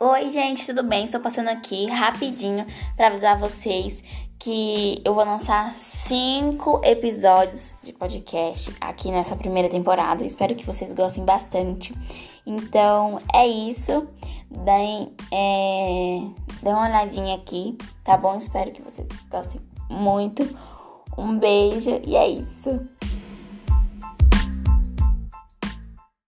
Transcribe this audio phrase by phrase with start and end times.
[0.00, 1.02] Oi, gente, tudo bem?
[1.02, 2.64] Estou passando aqui rapidinho
[2.96, 4.00] para avisar vocês
[4.38, 10.24] que eu vou lançar cinco episódios de podcast aqui nessa primeira temporada.
[10.24, 11.92] Espero que vocês gostem bastante.
[12.46, 14.06] Então é isso.
[14.48, 16.20] Deem, é,
[16.62, 18.36] deem uma olhadinha aqui, tá bom?
[18.36, 19.60] Espero que vocês gostem
[19.90, 20.48] muito.
[21.18, 22.86] Um beijo e é isso.